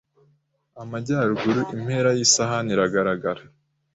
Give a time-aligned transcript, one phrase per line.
[0.81, 3.41] Amajyaruguru impera yisahani iragaragara